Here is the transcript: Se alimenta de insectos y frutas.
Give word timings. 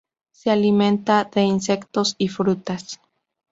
Se 0.31 0.49
alimenta 0.49 1.25
de 1.25 1.43
insectos 1.43 2.15
y 2.17 2.29
frutas. 2.29 2.99